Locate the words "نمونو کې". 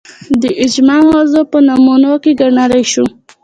1.67-2.31